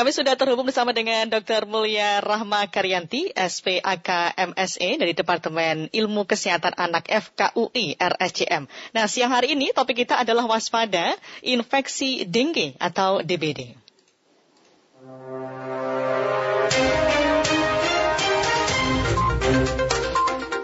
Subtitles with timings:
[0.00, 1.68] Kami sudah terhubung bersama dengan Dr.
[1.68, 8.64] Mulia Rahma Karyanti, SPAK MSE dari Departemen Ilmu Kesehatan Anak FKUI RSCM.
[8.96, 11.12] Nah, siang hari ini topik kita adalah waspada
[11.44, 13.76] infeksi dengue atau DBD.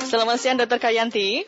[0.09, 0.81] Selamat siang, Dr.
[0.81, 1.45] Karyanti.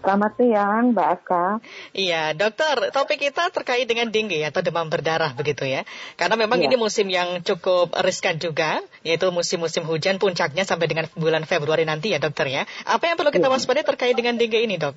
[0.00, 1.46] Selamat siang, Mbak Aka.
[1.92, 5.84] Iya, dokter, topik kita terkait dengan dengue atau demam berdarah begitu ya.
[6.16, 6.72] Karena memang ya.
[6.72, 12.16] ini musim yang cukup riskan juga, yaitu musim-musim hujan puncaknya sampai dengan bulan Februari nanti
[12.16, 12.62] ya dokter ya.
[12.88, 13.52] Apa yang perlu kita ya.
[13.52, 14.96] waspadai terkait dengan dengue ini dok?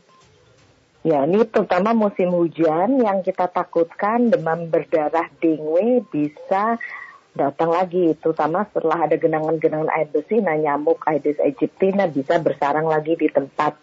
[1.04, 6.80] Ya, ini terutama musim hujan yang kita takutkan demam berdarah dengue bisa
[7.36, 13.20] datang lagi, terutama setelah ada genangan-genangan air bersih, nah nyamuk Aedes aegypti bisa bersarang lagi
[13.20, 13.76] di tempat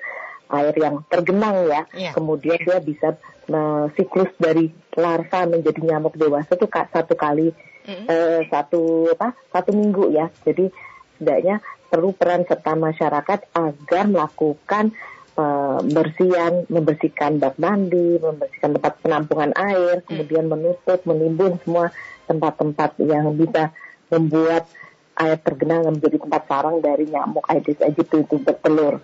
[0.50, 1.82] air yang tergenang ya.
[1.95, 2.14] Yeah.
[2.14, 3.16] Kemudian dia bisa
[3.50, 7.54] uh, siklus dari larva menjadi nyamuk dewasa itu satu kali
[7.86, 8.06] mm-hmm.
[8.06, 10.28] uh, satu apa satu minggu ya.
[10.42, 10.70] Jadi
[11.18, 14.95] setidaknya perlu peran serta masyarakat agar melakukan
[15.34, 20.07] uh, bersihan, membersihkan bak mandi, membersihkan tempat penampungan air, mm.
[20.07, 21.90] kemudian menutup, menimbun semua
[22.30, 23.74] tempat-tempat yang bisa
[24.07, 24.70] membuat
[25.18, 29.02] air tergenang menjadi tempat sarang dari nyamuk Aedes aegypti itu bertelur.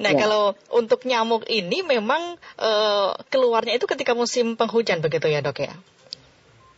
[0.00, 0.18] Nah, ya.
[0.26, 5.74] kalau untuk nyamuk ini memang uh, keluarnya itu ketika musim penghujan begitu ya, Dok ya?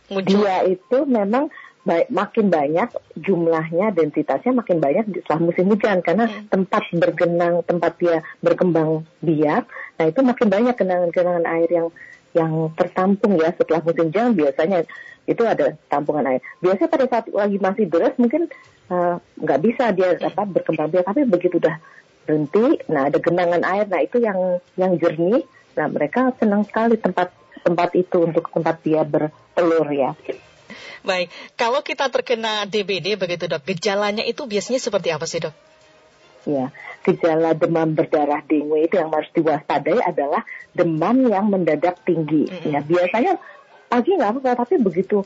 [0.07, 0.45] Muncul.
[0.45, 1.51] Dia itu memang
[1.87, 6.51] baik, makin banyak jumlahnya densitasnya makin banyak setelah musim hujan karena hmm.
[6.51, 9.63] tempat bergenang tempat dia berkembang biak
[9.95, 11.87] nah itu makin banyak kenangan-kenangan air yang
[12.35, 14.83] yang tertampung ya setelah musim hujan biasanya
[15.23, 18.51] itu ada tampungan air biasanya pada saat lagi masih deras mungkin
[18.91, 20.27] eh, nggak uh, bisa dia hmm.
[20.27, 21.79] apa berkembang biak tapi begitu udah
[22.27, 25.47] berhenti, nah ada genangan air, nah itu yang yang jernih,
[25.79, 27.31] nah mereka senang sekali tempat
[27.63, 30.11] tempat itu untuk tempat dia bertelur ya.
[31.07, 35.55] Baik, kalau kita terkena DBD begitu dok, gejalanya itu biasanya seperti apa sih dok?
[36.47, 36.71] Ya,
[37.03, 40.43] gejala demam berdarah dengue itu yang harus diwaspadai adalah
[40.75, 42.47] demam yang mendadak tinggi.
[42.47, 42.71] Mm -hmm.
[42.75, 43.33] Ya, biasanya
[43.87, 45.23] pagi nggak apa-apa, tapi begitu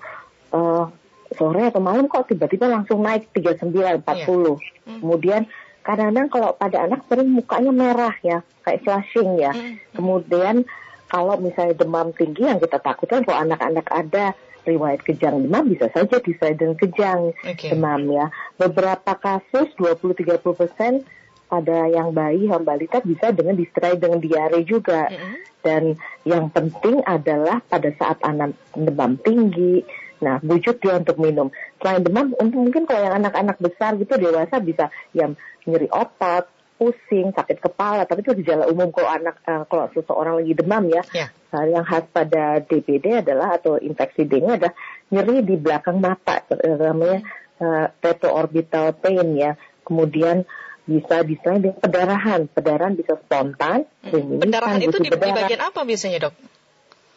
[0.54, 0.86] uh,
[1.34, 4.06] sore atau malam kok tiba-tiba langsung naik 39, 40.
[4.06, 4.58] Yeah.
[4.86, 5.00] Mm.
[5.02, 5.42] Kemudian
[5.82, 9.52] kadang-kadang kalau pada anak sering mukanya merah ya, kayak flushing ya.
[9.94, 10.66] Kemudian
[11.12, 14.32] kalau misalnya demam tinggi yang kita takutkan kalau anak-anak ada
[14.64, 17.74] riwayat kejang demam bisa saja disertai dengan kejang okay.
[17.74, 18.30] demam ya.
[18.56, 20.94] Beberapa kasus 20-30 persen
[21.52, 25.12] pada yang bayi yang balita bisa dengan disertai dengan diare juga.
[25.12, 25.36] Mm -hmm.
[25.62, 25.84] Dan
[26.26, 29.86] yang penting adalah pada saat anak demam tinggi,
[30.22, 31.50] Nah, bujuk dia untuk minum.
[31.82, 35.34] Selain demam, untuk mungkin kalau yang anak-anak besar gitu dewasa bisa yang
[35.68, 36.46] nyeri otot,
[36.82, 41.06] pusing, sakit kepala, tapi itu gejala umum kalau anak uh, kalau seseorang lagi demam ya.
[41.14, 41.30] Yeah.
[41.52, 44.74] Yang khas pada DBD adalah atau infeksi dengue adalah
[45.14, 47.22] nyeri di belakang mata, namanya
[47.62, 49.54] uh, retroorbital pain ya.
[49.86, 50.48] Kemudian
[50.90, 53.86] bisa bisa dengan pendarahan, pendarahan bisa spontan.
[54.02, 54.42] Hmm.
[54.42, 56.34] Pendarahan itu di, di bagian apa biasanya dok?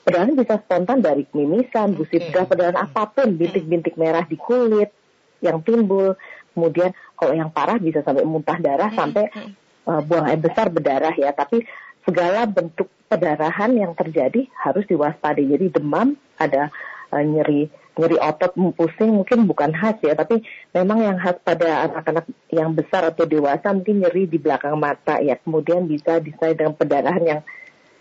[0.04, 2.44] Perdarahan bisa spontan dari mimisan, gusit okay.
[2.44, 4.92] perdarahan apa pun, bintik-bintik merah di kulit
[5.40, 6.20] yang timbul.
[6.52, 8.98] Kemudian kalau yang parah bisa sampai muntah darah hmm.
[8.98, 9.24] sampai
[9.88, 11.30] uh, buang air besar berdarah ya.
[11.32, 11.64] Tapi
[12.04, 15.46] segala bentuk perdarahan yang terjadi harus diwaspadai.
[15.46, 16.68] Jadi demam, ada
[17.14, 20.42] uh, nyeri nyeri otot pusing mungkin bukan khas ya, tapi
[20.74, 25.38] memang yang khas pada anak-anak yang besar atau dewasa mungkin nyeri di belakang mata ya.
[25.38, 27.40] Kemudian bisa disertai dengan perdarahan yang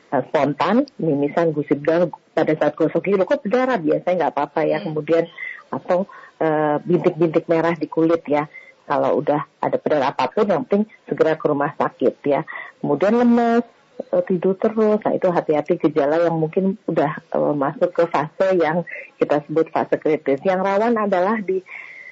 [0.09, 4.78] uh, spontan, mimisan, gusip darah pada saat gosok gigi, kok berdarah biasanya nggak apa-apa ya.
[4.81, 4.85] Hmm.
[4.90, 5.24] Kemudian
[5.69, 6.09] atau
[6.41, 8.50] uh, bintik-bintik merah di kulit ya.
[8.84, 12.44] Kalau udah ada berdarah apa pun, yang penting segera ke rumah sakit ya.
[12.84, 13.64] Kemudian lemes,
[14.12, 18.84] uh, tidur terus, nah itu hati-hati gejala yang mungkin udah uh, masuk ke fase yang
[19.16, 20.44] kita sebut fase kritis.
[20.44, 21.64] Yang rawan adalah di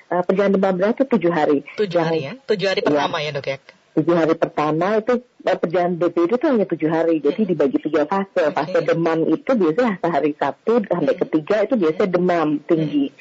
[0.09, 1.59] uh, perjalanan demam berdarah itu tujuh hari.
[1.75, 2.33] Tujuh hari ya?
[2.47, 3.57] Tujuh hari pertama ya, ya dok ya?
[3.91, 8.43] tujuh hari pertama itu eh, perjalanan itu hanya tujuh hari, jadi dibagi tiga fase.
[8.55, 13.11] Fase demam itu biasanya hari Sabtu sampai ketiga itu biasanya demam tinggi.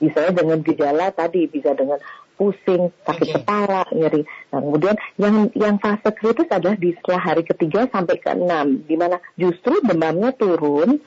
[0.00, 2.00] Bisa dengan gejala tadi, bisa dengan
[2.40, 3.36] pusing, sakit okay.
[3.36, 4.24] kepala, nyeri.
[4.48, 8.96] Nah, kemudian yang yang fase kritis adalah di setelah hari ketiga sampai ke enam, di
[8.96, 11.04] mana justru demamnya turun,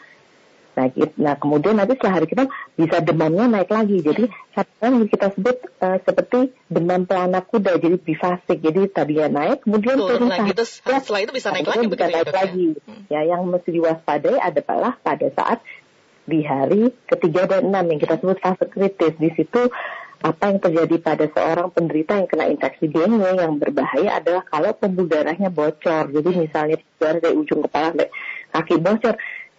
[0.74, 0.90] Nah,
[1.22, 4.02] nah kemudian nanti setelah hari kita bisa demamnya naik lagi.
[4.02, 4.26] Jadi
[4.58, 8.58] kadang kita sebut uh, seperti demam pelana kuda, jadi bifasik.
[8.58, 10.50] Jadi tadinya naik, kemudian turun lagi.
[10.58, 12.68] Terus setelah itu bisa naik lagi, bisa naik ya, lagi.
[12.90, 13.02] Hmm.
[13.06, 15.62] Ya, yang mesti diwaspadai adalah pada saat
[16.24, 19.14] di hari ketiga dan enam yang kita sebut fase kritis.
[19.22, 19.70] Di situ
[20.24, 25.12] apa yang terjadi pada seorang penderita yang kena infeksi dengue yang berbahaya adalah kalau pembuluh
[25.12, 26.16] darahnya bocor.
[26.16, 28.10] Jadi misalnya dari ujung kepala sampai
[28.56, 29.16] kaki bocor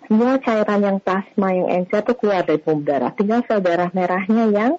[0.08, 3.12] semua cairan yang plasma yang encer itu keluar dari pembuluh darah.
[3.12, 4.72] Tinggal sel darah merahnya yang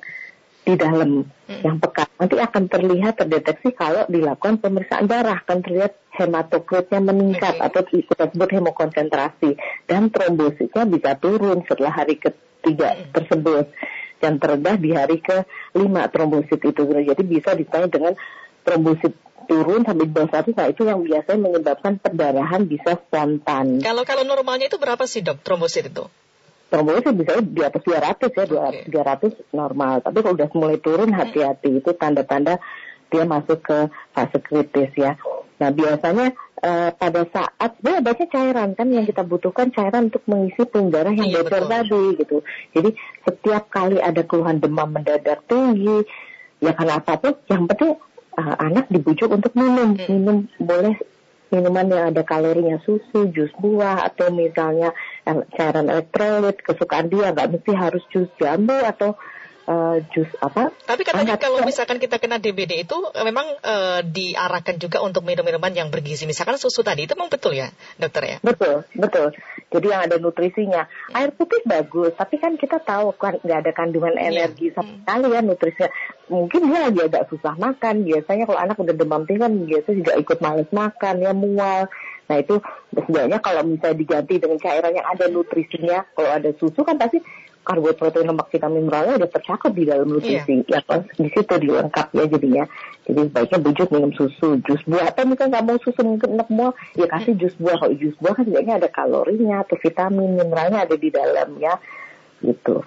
[0.66, 1.62] di dalam hmm.
[1.62, 2.10] yang pekat.
[2.18, 7.66] Nanti akan terlihat terdeteksi kalau dilakukan pemeriksaan darah akan terlihat hematokritnya meningkat okay.
[7.70, 9.54] atau kita sebut hemokonsentrasi
[9.86, 13.14] dan trombositnya bisa turun setelah hari ketiga hmm.
[13.14, 13.70] tersebut
[14.26, 15.46] yang terendah di hari ke
[15.78, 16.82] lima trombosit itu.
[16.82, 18.18] Jadi bisa ditanya dengan
[18.66, 19.14] trombosit
[19.46, 23.78] turun sampai di bawah satu, nah itu yang biasanya menyebabkan perdarahan bisa spontan.
[23.86, 26.10] Kalau kalau normalnya itu berapa sih dok trombosit itu?
[26.74, 28.90] Trombosit bisa di atas 200 ya, okay.
[28.90, 30.02] 200 normal.
[30.02, 32.58] Tapi kalau udah mulai turun hati-hati itu tanda-tanda
[33.14, 33.78] dia masuk ke
[34.18, 35.14] fase kritis ya.
[35.56, 40.68] Nah biasanya uh, pada saat sebenarnya banyak cairan kan yang kita butuhkan cairan untuk mengisi
[40.68, 42.38] pembuluh darah yang iya, bocor tadi gitu.
[42.76, 42.90] Jadi
[43.24, 46.04] setiap kali ada keluhan demam mendadak tinggi,
[46.60, 47.96] ya karena apa pun, yang penting
[48.36, 49.96] uh, anak dibujuk untuk minum.
[49.96, 50.08] Hmm.
[50.12, 50.96] Minum boleh
[51.54, 54.92] minuman yang ada kalorinya susu, jus buah atau misalnya
[55.56, 59.16] cairan elektrolit kesukaan dia nggak mesti harus jus jambu atau
[59.66, 60.72] uh, jus apa?
[60.86, 65.74] Tapi katanya kalau misalkan kita kena DBD itu eh, memang uh, diarahkan juga untuk minum-minuman
[65.74, 66.30] yang bergizi.
[66.30, 68.38] Misalkan susu tadi itu memang betul ya, dokter ya?
[68.42, 69.34] Betul, betul.
[69.74, 70.88] Jadi yang ada nutrisinya.
[71.12, 74.32] Air putih bagus, tapi kan kita tahu kan nggak ada kandungan iya.
[74.32, 74.76] energi yeah.
[74.78, 75.00] sama hmm.
[75.04, 75.90] sekali ya nutrisinya.
[76.26, 77.96] Mungkin dia lagi agak susah makan.
[78.06, 81.82] Biasanya kalau anak udah demam tinggi kan biasanya juga ikut males makan ya mual.
[82.26, 82.58] Nah itu
[82.90, 87.22] sebenarnya kalau misalnya diganti dengan cairan yang ada nutrisinya, kalau ada susu kan pasti
[87.66, 90.62] karbohidrat, protein, lemak, vitamin, mineralnya udah tercakup di dalam nutrisi.
[90.64, 90.78] Iya.
[90.78, 92.64] Ya kan di situ dilengkap ya jadinya.
[93.06, 96.70] Jadi baiknya bujuk minum susu, jus buah atau misalnya nggak mau susu mungkin enak mau
[96.94, 97.78] ya kasih jus buah.
[97.82, 101.82] Kalau jus buah kan sebenarnya ada kalorinya atau vitamin, mineralnya ada di dalam ya
[102.44, 102.84] gitu.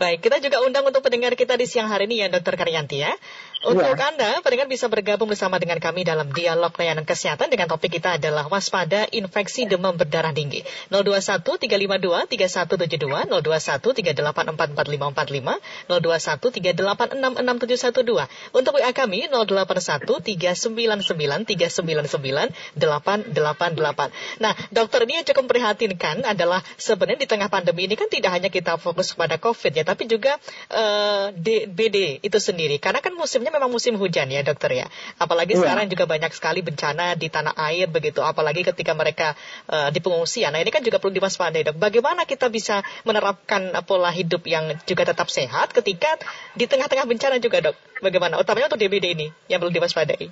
[0.00, 3.12] Baik, kita juga undang untuk pendengar kita di siang hari ini ya Dokter Karyanti ya.
[3.58, 3.98] Untuk ya.
[3.98, 8.46] Anda, pendengar bisa bergabung bersama dengan kami dalam dialog layanan kesehatan dengan topik kita adalah
[8.46, 10.62] waspada infeksi demam berdarah tinggi.
[10.94, 13.82] 021 352 3172, 021
[14.14, 15.58] 3844545,
[15.90, 18.30] 021 3866712.
[18.54, 24.38] Untuk WA kami 081 399 399 888.
[24.38, 28.54] Nah, dokter ini yang cukup memprihatinkan adalah sebenarnya di tengah pandemi ini kan tidak hanya
[28.54, 30.38] kita fokus pada COVID ya, tapi juga
[30.70, 32.78] uh, eh, DBD itu sendiri.
[32.78, 34.86] Karena kan musimnya musimnya memang musim hujan ya dokter ya.
[35.16, 35.64] Apalagi yeah.
[35.64, 38.20] sekarang juga banyak sekali bencana di tanah air begitu.
[38.20, 39.32] Apalagi ketika mereka
[39.72, 40.52] uh, di pengungsian.
[40.52, 41.80] Nah ini kan juga perlu diwaspadai dok.
[41.80, 46.20] Bagaimana kita bisa menerapkan pola hidup yang juga tetap sehat ketika
[46.52, 47.76] di tengah-tengah bencana juga dok?
[48.04, 48.36] Bagaimana?
[48.36, 50.28] Utamanya untuk DBD ini yang perlu diwaspadai.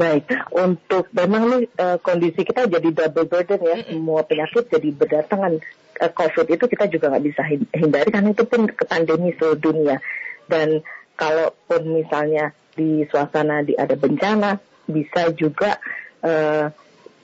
[0.00, 5.60] Baik, untuk memang nih uh, kondisi kita jadi double burden ya, semua penyakit jadi berdatangan.
[6.00, 7.44] Uh, COVID itu kita juga nggak bisa
[7.76, 10.00] hindari karena itu pun pandemi seluruh dunia.
[10.48, 10.80] Dan
[11.20, 14.56] kalaupun misalnya di suasana di ada bencana
[14.88, 15.76] bisa juga
[16.24, 16.72] uh,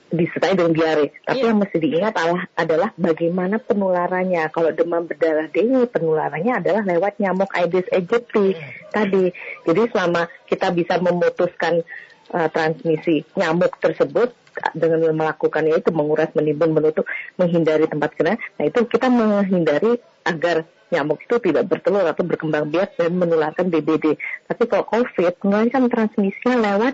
[0.07, 1.05] disertai dengan diare.
[1.19, 1.47] Tapi yeah.
[1.51, 4.47] yang mesti diingat adalah, adalah bagaimana penularannya.
[4.55, 8.93] Kalau demam berdarah denggi, penularannya adalah lewat nyamuk Aedes aegypti mm.
[8.95, 9.35] tadi.
[9.67, 11.83] Jadi selama kita bisa memutuskan
[12.31, 14.31] uh, transmisi nyamuk tersebut
[14.73, 17.05] dengan melakukan itu menguras, menimbun, menutup,
[17.37, 18.39] menghindari tempat kena.
[18.57, 24.15] Nah itu kita menghindari agar nyamuk itu tidak bertelur atau berkembang biak dan menularkan DBD.
[24.47, 26.93] Tapi kalau COVID, mulai kan transmisinya lewat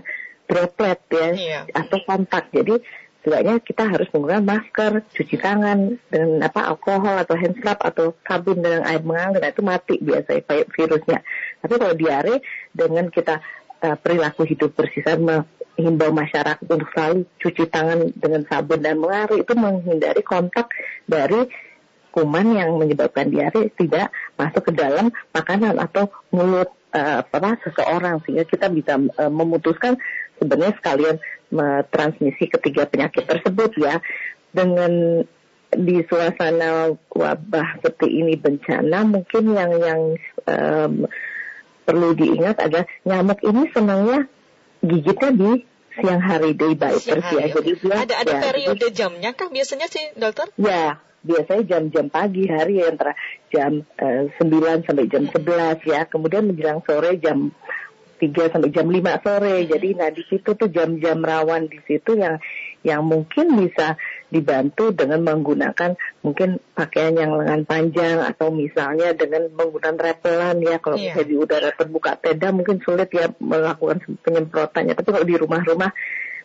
[0.50, 1.60] droplet ya iya.
[1.72, 2.52] atau kontak.
[2.52, 2.82] Jadi
[3.24, 8.60] setidaknya kita harus menggunakan masker, cuci tangan dengan apa alkohol atau hand scrub atau sabun
[8.60, 10.44] dengan air mengalir nah, itu mati biasanya
[10.76, 11.20] virusnya.
[11.64, 12.44] Tapi kalau diare
[12.76, 13.40] dengan kita
[13.80, 19.42] uh, perilaku hidup bersih sama menghimbau masyarakat untuk selalu cuci tangan dengan sabun dan mengalir
[19.42, 20.70] itu menghindari kontak
[21.10, 21.50] dari
[22.14, 28.46] kuman yang menyebabkan diare tidak masuk ke dalam makanan atau mulut uh, apa seseorang sehingga
[28.46, 29.98] kita bisa uh, memutuskan
[30.38, 31.18] sebenarnya sekalian
[31.58, 33.98] uh, transmisi ketiga penyakit tersebut ya
[34.54, 35.26] dengan
[35.74, 40.02] di suasana wabah seperti ini bencana mungkin yang yang
[40.46, 40.94] um,
[41.84, 44.30] perlu diingat adalah nyamuk ini senangnya
[44.86, 45.52] gigitnya di
[45.98, 47.18] siang hari day by ya.
[47.22, 50.50] Jadi dia ada ada ya, periode jamnya kah biasanya sih dokter?
[50.58, 53.16] Ya, biasanya jam-jam pagi hari ya antara
[53.50, 56.06] jam uh, eh, 9 sampai jam 11 ya.
[56.06, 57.50] Kemudian menjelang sore jam
[58.20, 59.56] 3 sampai jam 5 sore.
[59.66, 62.38] Jadi nah di situ tuh jam-jam rawan di situ yang
[62.84, 63.96] yang mungkin bisa
[64.28, 71.00] dibantu dengan menggunakan mungkin pakaian yang lengan panjang atau misalnya dengan menggunakan repelan ya kalau
[71.00, 71.16] yeah.
[71.16, 75.92] misalnya di udara terbuka tenda mungkin sulit ya melakukan penyemprotannya tapi kalau di rumah-rumah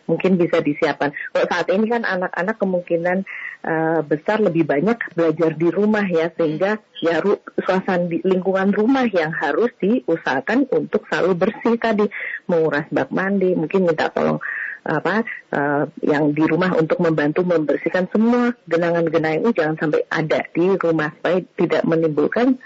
[0.09, 1.13] mungkin bisa disiapkan.
[1.13, 3.17] Kalau saat ini kan anak-anak kemungkinan
[3.61, 9.05] uh, besar lebih banyak belajar di rumah ya sehingga ya ru suasana di lingkungan rumah
[9.05, 12.09] yang harus diusahakan untuk selalu bersih tadi
[12.49, 14.41] menguras bak mandi mungkin minta tolong
[14.89, 20.65] apa uh, yang di rumah untuk membantu membersihkan semua genangan-genangan ini jangan sampai ada di
[20.79, 22.57] rumah supaya tidak menimbulkan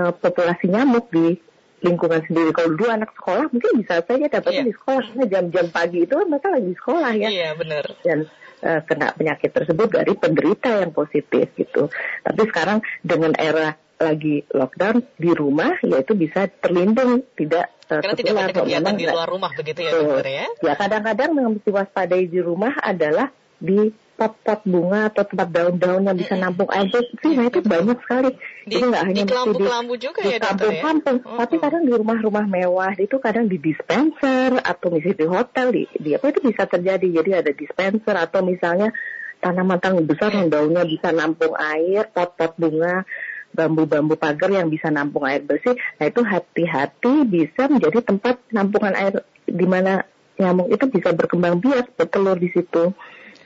[0.00, 1.38] uh, populasi nyamuk di
[1.80, 2.50] lingkungan sendiri.
[2.50, 4.68] Kalau dulu anak sekolah mungkin bisa saja dapatnya yeah.
[4.68, 7.28] di sekolah karena jam-jam pagi itu kan mereka lagi di sekolah ya.
[7.28, 7.84] Iya yeah, benar.
[8.02, 8.18] Dan
[8.62, 11.90] uh, kena penyakit tersebut dari penderita yang positif gitu.
[12.22, 18.34] Tapi sekarang dengan era lagi lockdown di rumah yaitu bisa terlindung tidak uh, Karena tidak
[18.38, 20.46] ada kegiatan di luar rumah begitu ya dokter ya?
[20.62, 26.18] Ya kadang-kadang yang mesti waspadai di rumah adalah di pot-pot bunga atau tempat daun-daun yang
[26.18, 28.30] bisa nampung air bersih, nah itu banyak sekali.
[28.66, 31.36] Di, Jadi nggak hanya di kelambu-kelambu juga di ya kampung-kampung, ya?
[31.38, 36.10] tapi kadang di rumah-rumah mewah itu kadang di dispenser atau misalnya di hotel di, di
[36.18, 37.06] apa itu bisa terjadi.
[37.22, 38.90] Jadi ada dispenser atau misalnya
[39.38, 43.06] tanaman-tanaman besar yang daunnya bisa nampung air, pot-pot bunga
[43.54, 45.78] bambu-bambu pagar yang bisa nampung air bersih.
[46.02, 50.04] Nah itu hati-hati bisa menjadi tempat nampungan air di mana
[50.38, 52.92] nyamuk itu bisa berkembang biak bertelur di situ.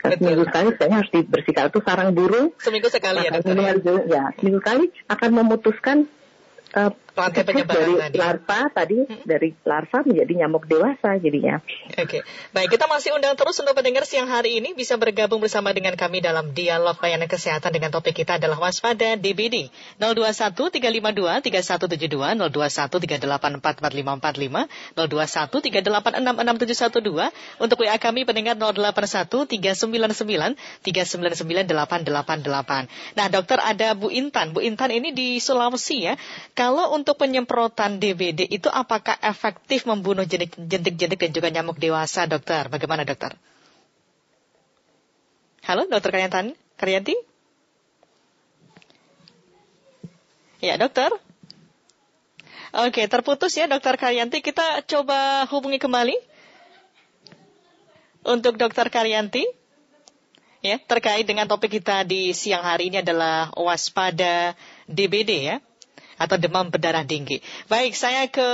[0.03, 2.51] Seminggu sekali kayaknya harus dibersihkan itu sarang burung.
[2.59, 3.55] Seminggu sekali ya dokter.
[3.55, 3.73] Ya?
[4.11, 5.97] ya, seminggu sekali akan memutuskan
[6.75, 8.19] uh, rantai penyebaran dari tadi.
[8.19, 9.29] larva tadi hmm.
[9.29, 11.61] dari larva menjadi nyamuk dewasa jadinya.
[11.93, 12.21] Oke, okay.
[12.57, 16.21] baik kita masih undang terus untuk pendengar siang hari ini bisa bergabung bersama dengan kami
[16.25, 19.69] dalam dialog layanan kesehatan dengan topik kita adalah waspada DBD
[20.01, 32.89] 021 352 3172 021 3844545 021 3866712 untuk WA kami pendengar 081 399 399 888.
[33.19, 36.15] Nah dokter ada Bu Intan, Bu Intan ini di Sulawesi ya.
[36.57, 42.71] Kalau untuk penyemprotan DBD itu apakah efektif membunuh jentik-jentik dan juga nyamuk dewasa, dokter?
[42.71, 43.35] Bagaimana, dokter?
[45.67, 46.55] Halo, dokter Karyantan?
[46.79, 47.19] Karyanti?
[50.63, 51.11] Ya, dokter.
[52.71, 54.39] Oke, terputus ya, dokter Karyanti.
[54.39, 56.15] Kita coba hubungi kembali
[58.31, 59.43] untuk dokter Karyanti.
[60.63, 64.55] Ya, terkait dengan topik kita di siang hari ini adalah waspada
[64.87, 65.59] DBD ya
[66.23, 67.43] atau demam berdarah tinggi.
[67.67, 68.49] Baik, saya ke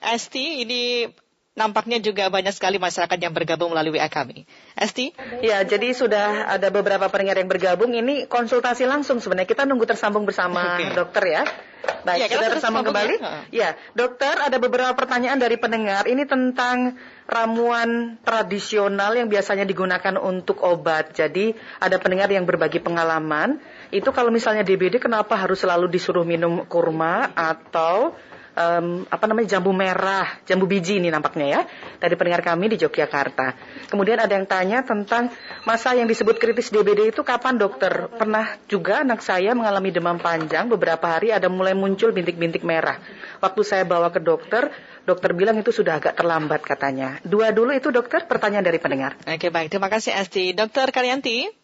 [0.00, 0.64] Esti.
[0.64, 1.12] Ini
[1.52, 4.48] nampaknya juga banyak sekali masyarakat yang bergabung melalui WA kami.
[4.72, 5.12] Esti?
[5.44, 7.92] Ya, jadi sudah ada beberapa pendengar yang bergabung.
[7.92, 9.48] Ini konsultasi langsung sebenarnya.
[9.48, 10.96] Kita nunggu tersambung bersama okay.
[10.96, 11.44] dokter ya.
[11.82, 13.14] Baik, ya, sudah tersambung kembali.
[13.18, 13.30] Ya.
[13.50, 16.06] ya, dokter ada beberapa pertanyaan dari pendengar.
[16.06, 16.94] Ini tentang
[17.26, 21.10] ramuan tradisional yang biasanya digunakan untuk obat.
[21.14, 23.58] Jadi ada pendengar yang berbagi pengalaman.
[23.90, 28.14] Itu kalau misalnya DBD kenapa harus selalu disuruh minum kurma atau
[28.56, 31.60] um, apa namanya jambu merah, jambu biji ini nampaknya ya
[31.98, 33.56] dari pendengar kami di Yogyakarta.
[33.88, 35.32] Kemudian ada yang tanya tentang
[35.64, 38.08] masa yang disebut kritis DBD itu kapan dokter?
[38.12, 43.00] Pernah juga anak saya mengalami demam panjang beberapa hari ada mulai muncul bintik-bintik merah.
[43.40, 44.70] Waktu saya bawa ke dokter,
[45.04, 47.18] dokter bilang itu sudah agak terlambat katanya.
[47.26, 49.18] Dua dulu itu dokter, pertanyaan dari pendengar.
[49.26, 50.54] Oke baik, terima kasih Esti.
[50.54, 51.61] Dokter Karyanti.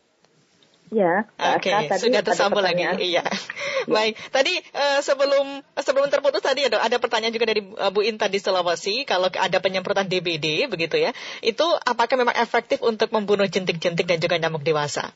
[0.89, 2.81] Ya, Oke, okay, sudah tersambung lagi.
[2.81, 3.21] Iya.
[3.93, 8.25] Baik, tadi uh, sebelum sebelum terputus tadi ada ada pertanyaan juga dari uh, Bu Inta
[8.25, 11.13] di Sulawesi kalau ada penyemprotan DBD begitu ya.
[11.45, 15.13] Itu apakah memang efektif untuk membunuh jentik-jentik dan juga nyamuk dewasa?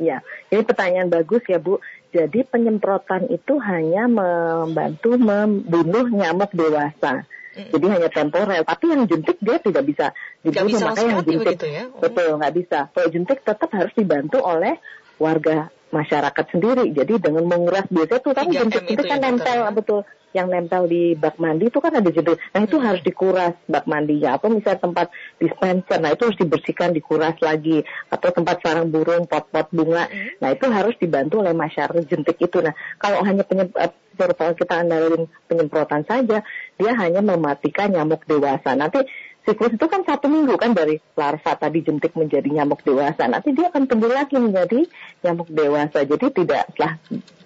[0.00, 1.76] Ya, ini pertanyaan bagus ya Bu.
[2.10, 7.28] Jadi penyemprotan itu hanya membantu membunuh nyamuk dewasa.
[7.50, 8.62] Jadi hanya temporer.
[8.62, 10.06] Tapi yang jentik dia tidak bisa
[10.46, 10.70] dibunuh.
[10.70, 11.84] Bisa Makanya yang jentik ya?
[11.90, 11.98] oh.
[11.98, 12.78] betul nggak bisa.
[12.94, 14.78] Kalau jentik tetap harus dibantu oleh
[15.18, 16.94] warga masyarakat sendiri.
[16.94, 19.70] Jadi dengan menguras biasanya tuh kan jentik-jentik kan ya, nempel ya?
[19.74, 22.38] betul yang nempel di bak mandi itu kan ada jentik.
[22.54, 22.86] Nah itu hmm.
[22.86, 25.06] harus dikuras bak mandinya atau misalnya tempat
[25.42, 25.98] dispenser.
[25.98, 30.06] Nah itu harus dibersihkan, dikuras lagi atau tempat sarang burung, pot-pot bunga.
[30.06, 30.38] Hmm.
[30.38, 32.58] Nah itu harus dibantu oleh masyarakat jentik itu.
[32.62, 36.44] Nah kalau hanya penyebab kalau kita andalin penyemprotan saja,
[36.76, 38.76] dia hanya mematikan nyamuk dewasa.
[38.76, 39.00] Nanti
[39.44, 43.24] siklus itu kan satu minggu kan dari larva tadi jentik menjadi nyamuk dewasa.
[43.26, 44.84] Nanti dia akan tumbuh lagi menjadi
[45.24, 46.04] nyamuk dewasa.
[46.04, 46.92] Jadi tidak setelah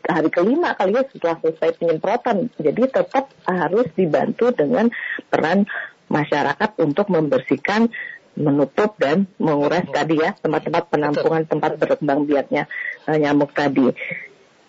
[0.05, 2.37] hari kelima kali ya setelah selesai penyemprotan.
[2.59, 4.91] Jadi tetap harus dibantu dengan
[5.31, 5.65] peran
[6.11, 7.89] masyarakat untuk membersihkan
[8.35, 12.67] menutup dan menguras tadi ya tempat-tempat penampungan tempat berkembang biaknya
[13.07, 13.95] uh, nyamuk tadi.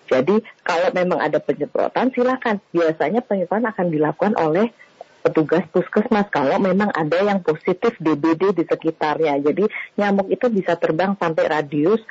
[0.05, 2.61] Jadi kalau memang ada penyemprotan silakan.
[2.69, 4.69] Biasanya penyemprotan akan dilakukan oleh
[5.25, 9.41] petugas puskesmas kalau memang ada yang positif DBD di sekitarnya.
[9.41, 9.65] Jadi
[9.97, 12.05] nyamuk itu bisa terbang sampai radius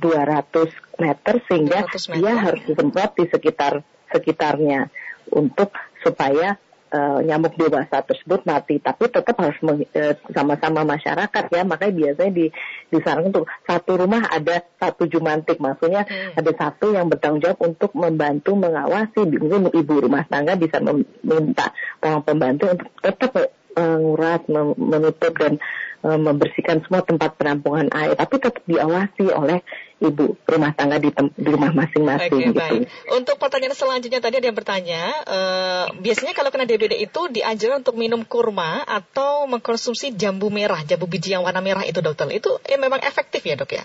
[0.00, 2.16] 200 meter sehingga 200 meter.
[2.16, 3.72] dia harus disemprot di sekitar
[4.08, 4.88] sekitarnya
[5.36, 5.68] untuk
[6.00, 6.56] supaya
[6.96, 11.62] uh, nyamuk dewasa tersebut mati, tapi tetap harus uh, sama-sama masyarakat ya.
[11.68, 12.46] Makanya biasanya di
[12.88, 16.40] disarankan untuk satu rumah ada satu jumantik, maksudnya hmm.
[16.40, 19.20] ada satu yang bertanggung jawab untuk membantu mengawasi.
[19.28, 21.68] Mungkin ibu rumah tangga bisa meminta
[22.00, 23.30] tolong pembantu untuk tetap
[23.76, 24.42] menguras,
[24.80, 29.58] menutup dan uh, membersihkan semua tempat penampungan air, tapi tetap diawasi oleh
[29.98, 32.30] ibu rumah tangga di, di rumah masing-masing.
[32.30, 32.54] Oke, gitu.
[32.54, 32.80] baik.
[33.10, 37.98] Untuk pertanyaan selanjutnya tadi ada yang bertanya, uh, biasanya kalau kena DBD itu diajarkan untuk
[37.98, 42.30] minum kurma atau mengkonsumsi jambu merah, jambu biji yang warna merah itu dokter.
[42.30, 43.84] Itu ya memang efektif ya dok ya?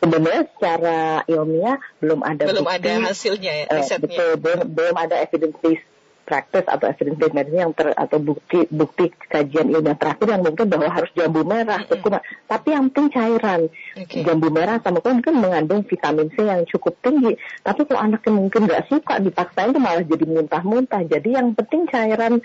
[0.00, 4.00] Sebenarnya secara ilmiah belum ada belum bukti, ada hasilnya ya, risetnya.
[4.00, 5.86] Uh, betul, belum, belum ada evidence based
[6.24, 10.66] practice atau evidence based medicine yang ter, atau bukti bukti kajian ilmiah terakhir yang mungkin
[10.70, 12.22] bahwa harus jambu merah, mm -hmm.
[12.46, 13.60] tapi yang penting cairan.
[13.98, 14.22] Okay.
[14.22, 17.34] Jambu merah sama mungkin mengandung vitamin C yang cukup tinggi.
[17.66, 21.02] Tapi kalau anaknya mungkin nggak suka dipaksain itu malah jadi muntah-muntah.
[21.08, 22.38] Jadi yang penting cairan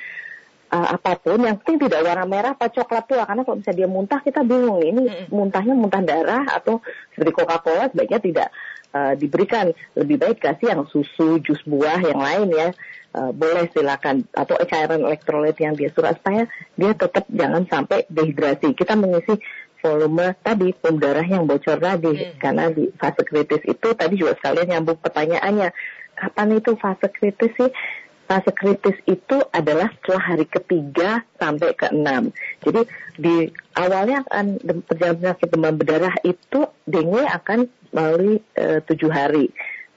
[0.72, 3.90] uh, apa pun yang penting tidak warna merah apa coklat tua karena kalau misalnya dia
[3.90, 6.82] muntah kita bingung ini muntahnya muntah darah atau
[7.14, 8.48] seperti Coca-Cola sebaiknya tidak
[8.96, 12.70] uh, diberikan lebih baik kasih yang susu jus buah yang lain ya
[13.16, 16.44] uh, boleh silakan atau cairan elektrolit yang dia surat supaya
[16.76, 18.76] dia tetap jangan sampai dehidrasi.
[18.76, 19.40] Kita mengisi
[19.80, 22.42] volume tadi pembuluh darah yang bocor tadi hmm.
[22.42, 25.70] karena di fase kritis itu tadi juga sekalian nyambung pertanyaannya
[26.18, 27.72] kapan itu fase kritis sih?
[28.26, 32.34] Fase kritis itu adalah setelah hari ketiga sampai ke enam.
[32.66, 32.82] Jadi
[33.22, 34.58] di awalnya akan
[34.90, 39.54] penyakit demam berdarah itu dengue akan melalui e, tujuh hari.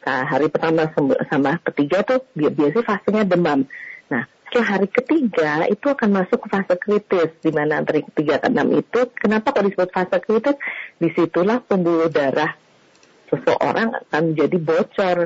[0.07, 0.88] Nah, hari pertama
[1.28, 3.67] sama ketiga tuh biasanya fasenya demam.
[4.09, 8.49] Nah, setelah hari ketiga itu akan masuk ke fase kritis di mana antara ketiga ke
[8.49, 10.57] enam itu kenapa kok disebut fase kritis?
[10.97, 12.57] Di situlah pembuluh darah
[13.28, 15.19] seseorang akan menjadi bocor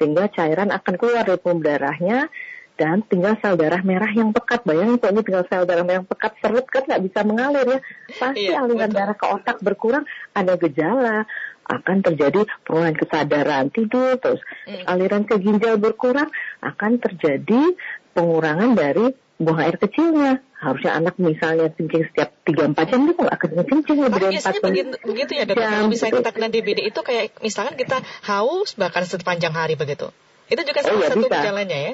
[0.00, 2.32] sehingga cairan akan keluar dari pembuluh darahnya
[2.80, 4.64] dan tinggal sel darah merah yang pekat.
[4.64, 7.78] Bayangin kalau ini tinggal sel darah merah yang pekat serut kan nggak bisa mengalir ya.
[8.16, 8.98] Pasti iya, aliran betul.
[8.98, 11.28] darah ke otak berkurang, ada gejala,
[11.66, 14.84] akan terjadi penurunan kesadaran tidur, terus hmm.
[14.86, 16.28] aliran ke ginjal berkurang,
[16.60, 17.74] akan terjadi
[18.12, 20.42] pengurangan dari buang air kecilnya.
[20.62, 24.62] Harusnya anak misalnya kencing setiap 3-4 jam dia nggak akan kencing lebih dari 4 jam.
[24.62, 27.98] Begitu, begitu ya dok, kalau misalnya kita kena DBD itu kayak misalkan kita
[28.30, 30.14] haus bahkan sepanjang hari begitu.
[30.46, 31.34] Itu juga salah oh, ya, satu bisa.
[31.34, 31.92] gejalanya ya?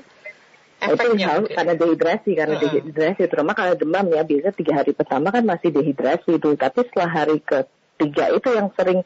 [0.78, 2.70] Efeknya, itu haus karena dehidrasi karena uh -huh.
[2.70, 7.11] dehidrasi terutama kalau demam ya biasa tiga hari pertama kan masih dehidrasi itu tapi setelah
[7.11, 9.02] hari ketiga itu yang sering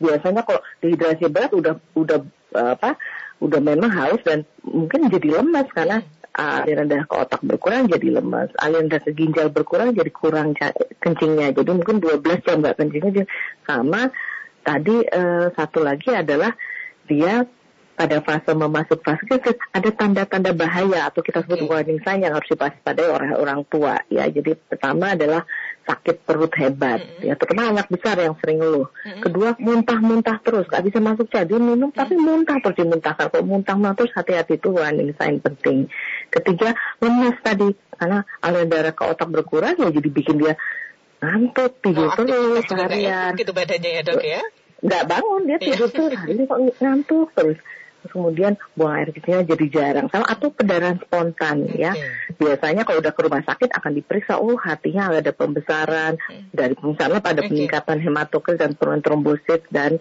[0.00, 2.18] biasanya kalau dehidrasi berat udah udah
[2.56, 2.96] apa
[3.40, 6.02] udah memang haus dan mungkin jadi lemas karena
[6.40, 10.54] aliran darah ke otak berkurang jadi lemas, aliran darah ke ginjal berkurang jadi kurang
[11.02, 11.50] kencingnya.
[11.52, 13.26] Jadi mungkin 12 jam nggak kencingnya
[13.66, 14.08] sama
[14.62, 16.52] tadi uh, satu lagi adalah
[17.08, 17.42] dia
[17.98, 22.48] pada fase memasuk fase kritis ada tanda-tanda bahaya atau kita sebut warning sign yang harus
[22.48, 24.24] diwaspadai oleh orang tua ya.
[24.30, 25.44] Jadi pertama adalah
[25.84, 27.26] sakit perut hebat mm -hmm.
[27.26, 28.88] ya terutama anak besar yang sering ngeluh.
[28.88, 29.22] Mm -hmm.
[29.24, 32.00] Kedua muntah-muntah terus nggak bisa masuk jadi minum mm -hmm.
[32.00, 33.26] tapi muntah terus dimuntahkan.
[33.32, 35.88] Kalau muntah-muntah terus hati-hati itu warning sign penting.
[36.28, 40.54] Ketiga lemas tadi karena aliran darah ke otak berkurang ya jadi bikin dia
[41.20, 43.36] ngantuk tidur oh, terus seharian.
[43.36, 44.42] Gitu badannya ya dok ya?
[44.80, 45.94] Nggak bangun dia tidur iya.
[45.96, 47.58] terus hari ini kok ngantuk terus
[48.00, 50.06] terus kemudian buang air kecilnya jadi jarang.
[50.08, 51.92] Sama atau pendarahan spontan ya.
[52.40, 56.16] Biasanya kalau udah ke rumah sakit akan diperiksa oh hatinya ada pembesaran.
[56.50, 57.48] Dari pembesaran pada okay.
[57.52, 60.00] peningkatan hematokrit dan penurunan trombosit dan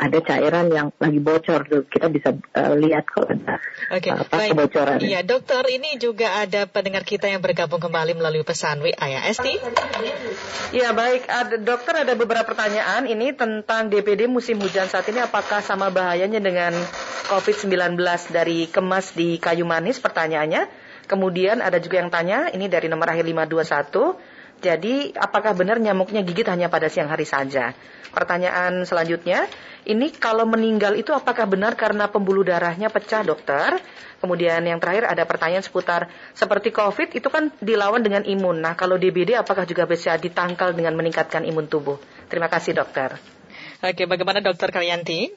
[0.00, 3.60] ada cairan yang lagi bocor tuh kita bisa uh, lihat kalau ada
[3.92, 4.08] okay.
[4.08, 4.96] uh, apa kebocoran.
[5.04, 9.60] Iya dokter ini juga ada pendengar kita yang bergabung kembali melalui pesan WA ya Esti.
[10.72, 15.60] Ya baik ada dokter ada beberapa pertanyaan ini tentang DPD musim hujan saat ini apakah
[15.60, 16.72] sama bahayanya dengan
[17.28, 18.00] COVID-19
[18.32, 20.88] dari kemas di kayu manis pertanyaannya.
[21.04, 24.29] Kemudian ada juga yang tanya ini dari nomor akhir 521
[24.60, 27.72] jadi, apakah benar nyamuknya gigit hanya pada siang hari saja?
[28.12, 29.48] Pertanyaan selanjutnya,
[29.88, 33.80] ini kalau meninggal itu apakah benar karena pembuluh darahnya pecah, dokter?
[34.20, 38.60] Kemudian yang terakhir ada pertanyaan seputar seperti COVID itu kan dilawan dengan imun.
[38.60, 41.96] Nah, kalau DBD apakah juga bisa ditangkal dengan meningkatkan imun tubuh?
[42.28, 43.16] Terima kasih, dokter.
[43.80, 45.32] Oke, bagaimana dokter Karyanti?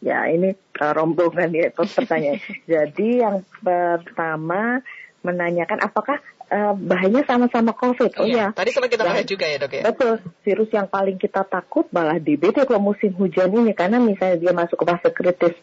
[0.00, 2.40] Ya, ini uh, rombongan ya pertanyaan.
[2.72, 4.80] Jadi yang pertama
[5.24, 6.20] menanyakan apakah
[6.50, 8.10] uh, bahayanya sama-sama COVID.
[8.20, 8.50] Oh iya.
[8.50, 8.56] ya.
[8.56, 9.82] Tadi sempat kita bahas juga ya dok ya.
[9.88, 10.14] Betul.
[10.44, 14.76] Virus yang paling kita takut malah DBD kalau musim hujan ini karena misalnya dia masuk
[14.80, 15.54] ke fase kritis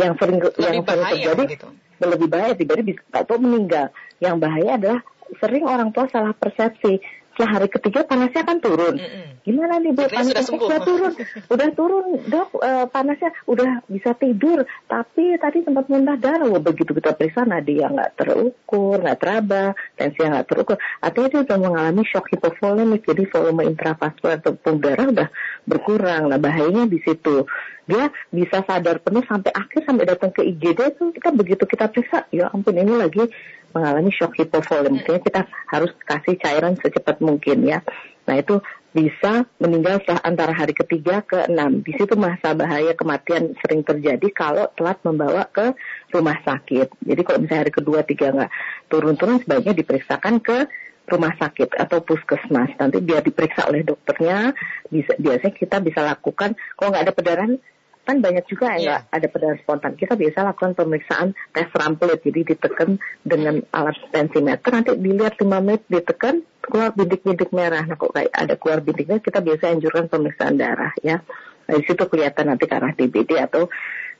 [0.00, 1.68] yang sering lebih yang sering terjadi gitu.
[2.00, 3.86] lebih bahaya dibanding atau meninggal.
[4.18, 5.00] Yang bahaya adalah
[5.40, 7.00] sering orang tua salah persepsi
[7.32, 9.00] setelah hari ketiga panasnya kan turun.
[9.00, 9.26] Mm -hmm.
[9.42, 10.02] Gimana nih bu?
[10.06, 11.12] Panasnya sudah, sudah turun,
[11.48, 12.48] udah turun dok.
[12.60, 16.46] Uh, panasnya udah bisa tidur, tapi tadi sempat muntah darah.
[16.46, 20.76] Wah, begitu kita periksa nadia nggak terukur, nggak teraba, tensi nggak terukur.
[21.00, 25.28] Artinya dia sudah mengalami shock hipovolemik, jadi volume intravaskular atau darah udah
[25.64, 26.28] berkurang.
[26.28, 27.48] Nah bahayanya di situ
[27.82, 32.30] dia bisa sadar penuh sampai akhir sampai datang ke IGD itu kita begitu kita periksa
[32.30, 33.26] ya ampun ini lagi
[33.72, 35.04] mengalami shock hipovolemik.
[35.04, 35.40] Makanya kita
[35.72, 37.80] harus kasih cairan secepat mungkin ya.
[38.28, 41.80] Nah itu bisa meninggal setelah antara hari ketiga ke enam.
[41.80, 45.72] Di situ masa bahaya kematian sering terjadi kalau telat membawa ke
[46.12, 46.92] rumah sakit.
[47.00, 48.52] Jadi kalau misalnya hari kedua tiga nggak
[48.92, 50.68] turun-turun sebaiknya diperiksakan ke
[51.08, 52.76] rumah sakit atau puskesmas.
[52.76, 54.52] Nanti biar diperiksa oleh dokternya.
[54.92, 57.56] Bisa, biasanya kita bisa lakukan kalau nggak ada perdarahan
[58.02, 59.14] kan banyak juga yang yeah.
[59.14, 59.94] ada pada spontan.
[59.94, 65.82] Kita biasa lakukan pemeriksaan tes ramplet, jadi ditekan dengan alat tensimeter, nanti dilihat 5 menit
[65.86, 67.86] ditekan keluar bintik-bintik merah.
[67.86, 71.22] Nah, kok kayak ada keluar bintiknya, kita biasa anjurkan pemeriksaan darah ya.
[71.70, 73.70] Nah, di situ kelihatan nanti arah DBD atau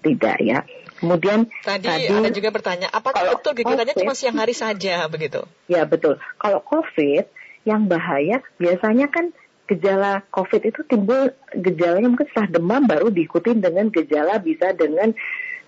[0.03, 0.63] tidak ya.
[1.03, 5.43] Kemudian tadi, tadi ada juga bertanya, apakah betul gigitannya cuma siang hari saja begitu?
[5.67, 6.23] Ya betul.
[6.39, 7.27] Kalau COVID
[7.67, 9.31] yang bahaya biasanya kan
[9.73, 15.17] gejala COVID itu timbul gejalanya mungkin setelah demam baru diikuti dengan gejala bisa dengan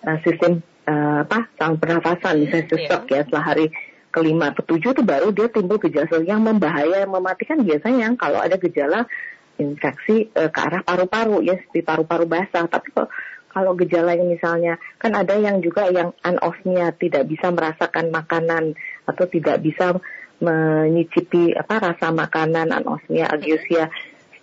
[0.05, 2.35] uh, sistem uh, apa saluran pernafasan.
[2.45, 3.21] Misalnya sesek yeah.
[3.21, 3.67] ya setelah hari
[4.15, 7.59] kelima ketujuh itu baru dia timbul gejala yang membahaya yang mematikan.
[7.65, 9.09] Biasanya yang kalau ada gejala
[9.57, 12.69] infeksi uh, ke arah paru-paru ya di paru-paru basah.
[12.69, 13.09] Tapi kok
[13.55, 18.75] kalau gejalanya misalnya kan ada yang juga yang anosmia tidak bisa merasakan makanan
[19.07, 19.95] atau tidak bisa
[20.43, 23.91] menyicipi apa rasa makanan anosmia agiusia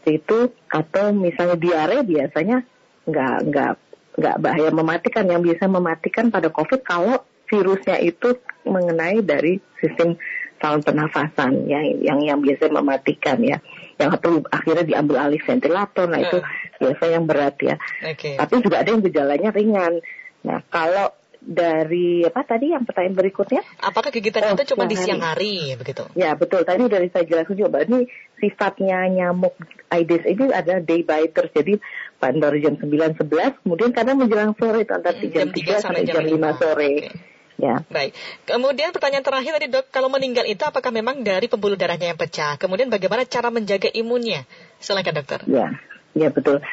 [0.01, 0.39] seperti itu
[0.71, 2.65] atau misalnya diare biasanya
[3.05, 3.73] nggak nggak
[4.17, 5.25] nggak bahaya mematikan.
[5.29, 10.15] Yang biasa mematikan pada covid kalau virusnya itu mengenai dari sistem
[10.61, 13.61] saluran pernafasan yang yang yang biasa mematikan ya.
[14.01, 16.37] Yang atau akhirnya diambil alih ventilator nah itu
[16.81, 17.75] biasa yang berat ya.
[18.01, 18.41] Okay.
[18.41, 20.01] tapi juga ada yang gejalanya ringan.
[20.41, 23.65] Nah kalau dari apa tadi yang pertanyaan berikutnya?
[23.81, 26.05] Apakah gigitan oh, itu cuma di siang hari begitu?
[26.13, 26.61] Ya betul.
[26.61, 28.05] Tadi dari saya jelaskan juga ini
[28.37, 29.57] sifatnya nyamuk
[29.89, 31.49] Aedes ini adalah day biter.
[31.49, 31.81] Jadi
[32.21, 36.21] pada jam 9 11 kemudian kadang menjelang sore antara hmm, jam, jam 3 sampai jam
[36.21, 36.93] 5, 5 sore.
[37.09, 37.13] Okay.
[37.61, 37.75] Ya.
[37.89, 38.17] Baik.
[38.49, 42.57] Kemudian pertanyaan terakhir tadi dok, kalau meninggal itu apakah memang dari pembuluh darahnya yang pecah?
[42.57, 44.49] Kemudian bagaimana cara menjaga imunnya?
[44.81, 45.45] Silakan dokter.
[45.45, 45.77] Ya,
[46.17, 46.65] ya betul.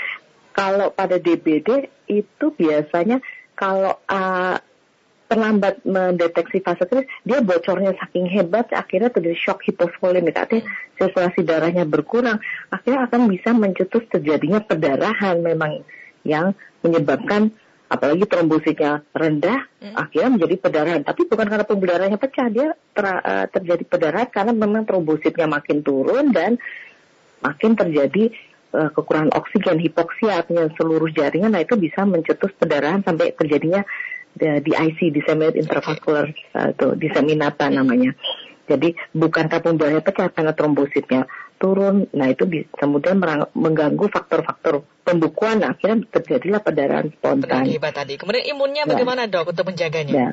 [0.57, 3.21] Kalau pada DBD itu biasanya
[3.59, 4.57] kalau uh,
[5.29, 10.65] terlambat mendeteksi fase kritis, dia bocornya saking hebat, akhirnya terjadi shock hiposvolemik, artinya
[10.97, 12.41] sirkulasi darahnya berkurang,
[12.73, 15.85] akhirnya akan bisa mencetus terjadinya perdarahan memang
[16.25, 17.53] yang menyebabkan
[17.89, 19.97] apalagi trombositnya rendah, hmm.
[19.97, 21.03] akhirnya menjadi perdarahan.
[21.05, 25.85] Tapi bukan karena pembuluh darahnya pecah, dia ter, uh, terjadi perdarahan karena memang trombositnya makin
[25.85, 26.57] turun dan
[27.45, 28.33] makin terjadi
[28.75, 33.85] uh, kekurangan oksigen, hipoksia artinya seluruh jaringan, nah itu bisa mencetus perdarahan sampai terjadinya
[34.41, 38.13] uh, IC, disseminated intravascular uh, itu disseminata namanya.
[38.69, 41.25] Jadi bukan kapung darahnya pecah karena trombositnya
[41.57, 43.17] turun, nah itu bisa kemudian
[43.57, 47.65] mengganggu faktor-faktor pembukuan, nah, akhirnya terjadilah perdarahan spontan.
[47.65, 48.21] Hebat tadi.
[48.21, 50.13] Kemudian imunnya nah, bagaimana dok untuk menjaganya?
[50.13, 50.31] Ya,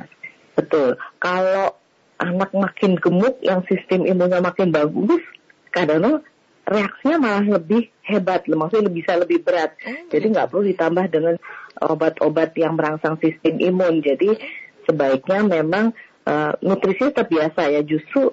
[0.53, 0.99] betul.
[1.17, 1.79] Kalau
[2.19, 5.23] anak makin gemuk, yang sistem imunnya makin bagus,
[5.71, 6.19] kadang
[6.67, 9.73] reaksinya malah lebih hebat, maksudnya bisa lebih berat.
[9.81, 10.07] Hmm.
[10.13, 11.35] Jadi nggak perlu ditambah dengan
[11.81, 13.99] obat-obat yang merangsang sistem imun.
[14.05, 14.37] Jadi
[14.85, 15.91] sebaiknya memang
[16.29, 17.81] uh, nutrisi tetap biasa ya.
[17.81, 18.31] Justru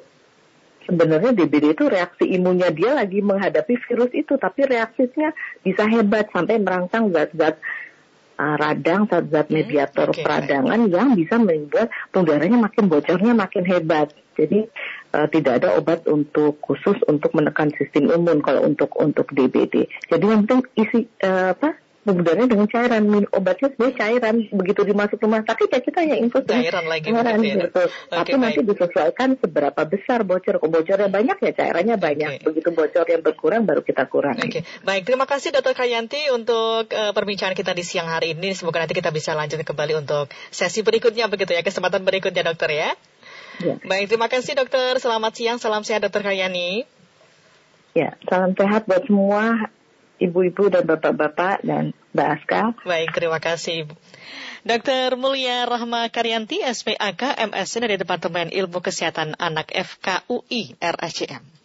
[0.85, 5.33] sebenarnya DBD itu reaksi imunnya dia lagi menghadapi virus itu, tapi reaksinya
[5.65, 7.57] bisa hebat sampai merangsang zat-zat
[8.37, 10.23] uh, radang, zat-zat hmm, mediator okay.
[10.23, 14.13] peradangan yang bisa membuat penggaranya makin bocornya makin hebat.
[14.37, 14.69] Jadi
[15.13, 19.87] uh, tidak ada obat untuk khusus untuk menekan sistem imun kalau untuk untuk DBD.
[20.09, 25.23] Jadi yang penting isi uh, apa sebenarnya dengan cairan minum obatnya sebenarnya cairan begitu dimasuk
[25.23, 27.71] rumah sakit ya kita hanya infus cairan lagi cairan ya.
[27.71, 28.43] betul okay, tapi baik.
[28.43, 32.47] nanti disesuaikan seberapa besar bocor bocornya banyak ya cairannya banyak okay.
[32.51, 34.63] begitu bocor yang berkurang baru kita kurang oke okay.
[34.83, 38.99] baik terima kasih dokter Kayanti untuk uh, perbincangan kita di siang hari ini semoga nanti
[38.99, 42.91] kita bisa lanjut kembali untuk sesi berikutnya begitu ya kesempatan berikutnya dokter ya
[43.61, 43.77] Ya.
[43.85, 44.97] Baik, terima kasih dokter.
[44.97, 46.89] Selamat siang, salam sehat dokter Kayani.
[47.93, 49.69] Ya, salam sehat buat semua
[50.17, 52.63] ibu-ibu dan bapak-bapak dan Mbak Aska.
[52.87, 53.91] Baik, terima kasih.
[54.63, 61.62] Dokter Mulia Rahma Karyanti, SPAK, MSc dari Departemen Ilmu Kesehatan Anak FKUI RSCM.